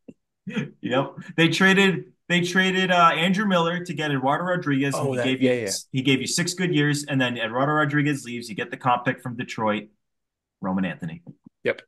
[0.82, 1.15] yep.
[1.36, 4.93] They traded they traded uh, Andrew Miller to get Eduardo Rodriguez.
[4.95, 5.71] Oh, he that, gave you yeah, yeah.
[5.91, 8.47] he gave you six good years, and then Eduardo Rodriguez leaves.
[8.47, 9.89] You get the comp pick from Detroit,
[10.62, 11.23] Roman Anthony.
[11.63, 11.82] Yep.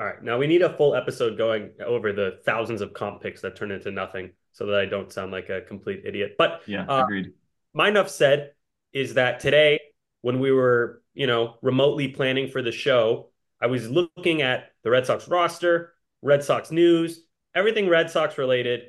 [0.00, 0.22] All right.
[0.22, 3.70] Now we need a full episode going over the thousands of comp picks that turn
[3.70, 6.36] into nothing, so that I don't sound like a complete idiot.
[6.38, 7.34] But yeah, uh, agreed.
[7.74, 8.52] My enough said
[8.94, 9.78] is that today,
[10.22, 13.28] when we were you know remotely planning for the show,
[13.60, 15.91] I was looking at the Red Sox roster
[16.22, 18.82] Red Sox news, everything Red Sox related,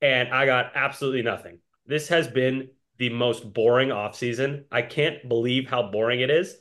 [0.00, 1.60] and I got absolutely nothing.
[1.86, 2.68] This has been
[2.98, 4.64] the most boring offseason.
[4.70, 6.56] I can't believe how boring it is.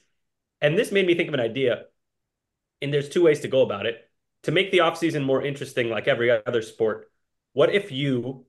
[0.62, 1.86] And this made me think of an idea.
[2.82, 3.98] And there's two ways to go about it.
[4.44, 7.12] To make the offseason more interesting, like every other sport,
[7.54, 8.46] what if you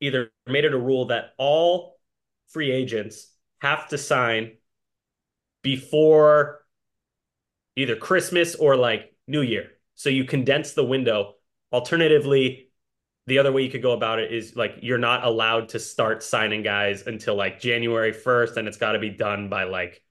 [0.00, 1.98] either made it a rule that all
[2.48, 4.52] free agents have to sign
[5.62, 6.64] before
[7.76, 9.73] either Christmas or like New Year?
[9.94, 11.34] So you condense the window.
[11.72, 12.68] Alternatively,
[13.26, 16.22] the other way you could go about it is like you're not allowed to start
[16.22, 20.02] signing guys until like January 1st, and it's got to be done by like,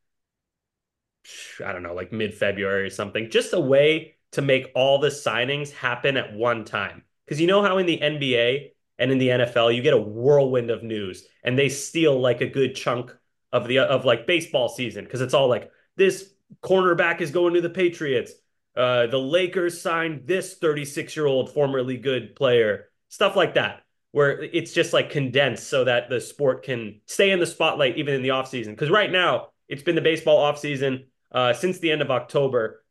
[1.64, 3.30] I don't know, like mid February or something.
[3.30, 7.04] Just a way to make all the signings happen at one time.
[7.26, 10.70] Because you know how in the NBA and in the NFL, you get a whirlwind
[10.70, 13.16] of news and they steal like a good chunk
[13.52, 17.62] of the of like baseball season because it's all like this cornerback is going to
[17.62, 18.34] the Patriots.
[18.76, 24.42] Uh, the Lakers signed this 36 year old formerly good player stuff like that, where
[24.42, 28.24] it's just like condensed so that the sport can stay in the spotlight even in
[28.24, 28.70] the offseason.
[28.70, 32.84] Because right now, it's been the baseball offseason uh, since the end of October.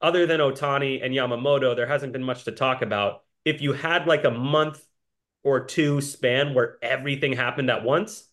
[0.00, 3.22] Other than Ohtani and Yamamoto, there hasn't been much to talk about.
[3.44, 4.84] If you had like a month
[5.44, 8.24] or two span where everything happened at once,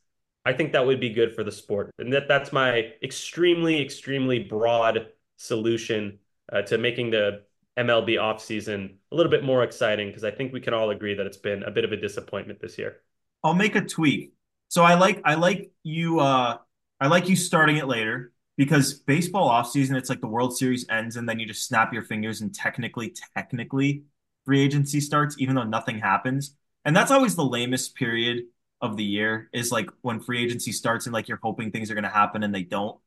[0.44, 1.92] I think that would be good for the sport.
[2.00, 6.20] And that that's my extremely, extremely broad solution
[6.52, 7.44] uh, to making the
[7.78, 11.26] MLB offseason a little bit more exciting because I think we can all agree that
[11.26, 12.98] it's been a bit of a disappointment this year.
[13.44, 14.34] I'll make a tweak.
[14.70, 16.58] So I like I like you uh
[17.00, 21.18] I like you starting it later because baseball offseason it's like the World Series ends
[21.18, 24.04] and then you just snap your fingers and technically technically
[24.46, 26.56] free agency starts even though nothing happens.
[26.86, 28.44] And that's always the lamest period
[28.82, 31.96] of the year is like when free agency starts and like you're hoping things are
[31.96, 32.98] going to happen and they don't.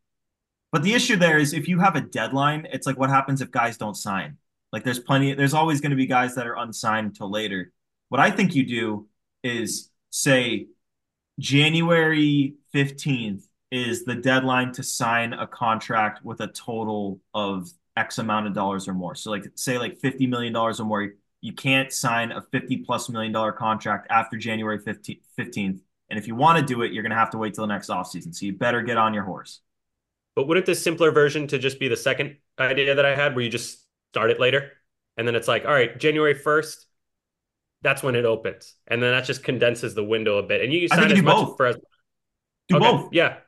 [0.71, 3.51] But the issue there is if you have a deadline, it's like what happens if
[3.51, 4.37] guys don't sign?
[4.73, 7.73] Like there's plenty, there's always going to be guys that are unsigned until later.
[8.11, 9.09] What I think you do
[9.43, 10.67] is say
[11.39, 18.47] January 15th is the deadline to sign a contract with a total of X amount
[18.47, 19.15] of dollars or more.
[19.15, 21.13] So like say like $50 million or more.
[21.41, 25.81] You can't sign a 50 plus million dollar contract after January 15th.
[26.11, 27.73] And if you want to do it, you're going to have to wait till the
[27.73, 28.35] next offseason.
[28.35, 29.61] So you better get on your horse.
[30.39, 33.45] But wouldn't the simpler version to just be the second idea that I had where
[33.45, 34.71] you just start it later.
[35.17, 36.77] And then it's like, all right, January 1st,
[37.83, 38.77] that's when it opens.
[38.87, 40.63] And then that just condenses the window a bit.
[40.63, 41.57] And you sign as much both.
[41.57, 41.77] for as
[42.69, 42.85] do okay.
[42.89, 43.09] both.
[43.13, 43.39] Yeah.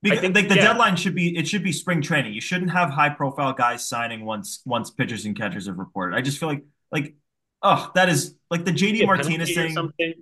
[0.00, 0.68] Because, I think like the yeah.
[0.68, 2.32] deadline should be it should be spring training.
[2.32, 6.16] You shouldn't have high profile guys signing once once pitchers and catchers have reported.
[6.16, 7.16] I just feel like like
[7.60, 9.74] oh that is like the JD Martinez thing.
[9.74, 10.14] Something.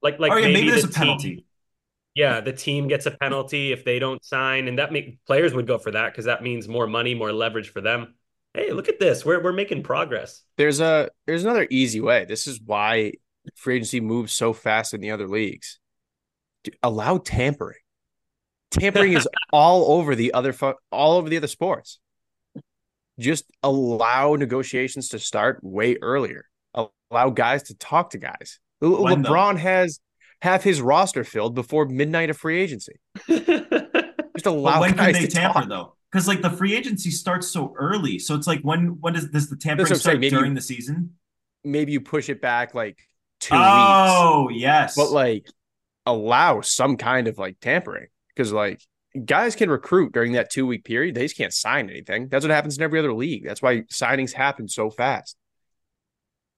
[0.00, 1.36] Like like oh, yeah, maybe, maybe there's the a penalty.
[1.36, 1.44] Team,
[2.14, 5.66] yeah, the team gets a penalty if they don't sign, and that make players would
[5.66, 8.14] go for that because that means more money, more leverage for them
[8.58, 9.24] hey, look at this.
[9.24, 10.42] We're we're making progress.
[10.56, 12.24] There's a there's another easy way.
[12.24, 13.12] This is why
[13.56, 15.78] free agency moves so fast in the other leagues.
[16.82, 17.78] Allow tampering.
[18.70, 20.54] Tampering is all over the other
[20.90, 21.98] all over the other sports.
[23.18, 26.44] Just allow negotiations to start way earlier.
[27.10, 28.60] Allow guys to talk to guys.
[28.80, 29.60] When LeBron though?
[29.60, 29.98] has
[30.40, 32.94] half his roster filled before midnight of free agency.
[33.28, 35.68] Just allow when guys can they to tamper talk.
[35.68, 35.94] though?
[36.10, 38.18] because like the free agency starts so early.
[38.18, 41.14] So it's like when when does does the tampering start during you, the season?
[41.64, 42.98] Maybe you push it back like
[43.40, 43.64] two oh, weeks.
[43.64, 45.46] Oh yes, but like
[46.06, 48.80] allow some kind of like tampering because like
[49.24, 51.14] guys can recruit during that two week period.
[51.14, 52.28] They just can't sign anything.
[52.28, 53.44] That's what happens in every other league.
[53.44, 55.36] That's why signings happen so fast.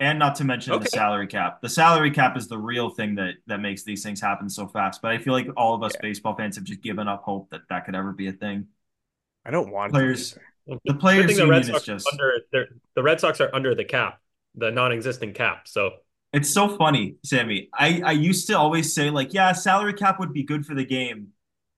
[0.01, 0.85] And not to mention okay.
[0.85, 1.61] the salary cap.
[1.61, 5.03] The salary cap is the real thing that that makes these things happen so fast.
[5.03, 6.01] But I feel like all of us yeah.
[6.01, 8.69] baseball fans have just given up hope that that could ever be a thing.
[9.45, 10.39] I don't want players.
[10.85, 12.33] The players the Red Sox just under
[12.95, 14.21] the Red Sox are under the cap,
[14.55, 15.69] the non-existent cap.
[15.69, 15.91] So
[16.33, 17.69] it's so funny, Sammy.
[17.75, 20.85] I I used to always say like, yeah, salary cap would be good for the
[20.85, 21.29] game,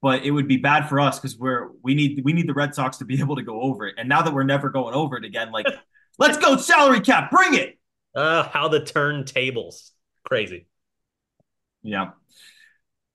[0.00, 2.74] but it would be bad for us because we're we need we need the Red
[2.74, 3.94] Sox to be able to go over it.
[3.98, 5.66] And now that we're never going over it again, like,
[6.18, 7.78] let's go salary cap, bring it.
[8.14, 9.90] Uh, how the turntables,
[10.24, 10.66] crazy.
[11.82, 12.10] Yeah,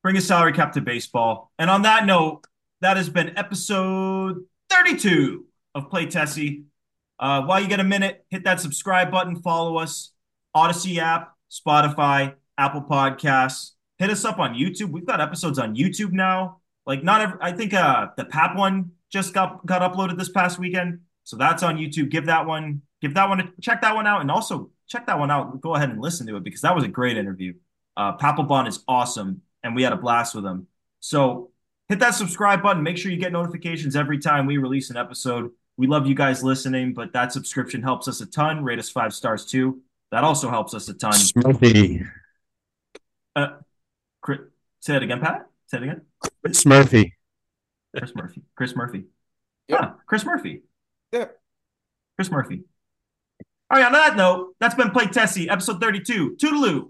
[0.03, 1.51] bring a salary cap to baseball.
[1.59, 2.45] And on that note,
[2.81, 5.45] that has been episode 32
[5.75, 6.63] of Play Tessie.
[7.19, 10.11] Uh, while you get a minute, hit that subscribe button, follow us,
[10.55, 13.71] Audacy app, Spotify, Apple Podcasts.
[13.97, 14.91] Hit us up on YouTube.
[14.91, 16.59] We've got episodes on YouTube now.
[16.85, 20.59] Like not every, I think uh the Pap one just got got uploaded this past
[20.59, 20.99] weekend.
[21.23, 22.09] So that's on YouTube.
[22.09, 25.19] Give that one, give that one, a, check that one out, and also check that
[25.19, 25.61] one out.
[25.61, 27.53] Go ahead and listen to it because that was a great interview.
[27.95, 30.67] Uh, Papelbon is awesome, and we had a blast with him.
[30.99, 31.51] So
[31.89, 32.83] hit that subscribe button.
[32.83, 35.51] Make sure you get notifications every time we release an episode.
[35.77, 38.63] We love you guys listening, but that subscription helps us a ton.
[38.63, 39.81] Rate us five stars too.
[40.11, 41.13] That also helps us a ton.
[41.13, 42.07] Smurfy.
[43.35, 43.47] Uh,
[44.21, 44.39] Chris,
[44.79, 45.47] say it again, Pat.
[45.67, 46.01] Say it again.
[46.41, 47.13] Chris Murphy.
[47.95, 48.41] Chris Murphy.
[48.55, 49.03] Chris Murphy.
[49.67, 49.77] Yeah.
[49.79, 50.63] Huh, Chris Murphy.
[51.11, 51.25] Yeah.
[52.15, 52.63] Chris Murphy.
[53.69, 56.37] All right, on that note, that's been Play Tessie, episode 32.
[56.41, 56.89] Toodaloo.